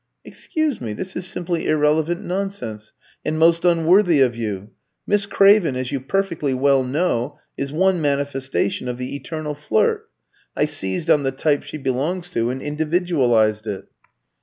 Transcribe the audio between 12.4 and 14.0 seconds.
and individualised it."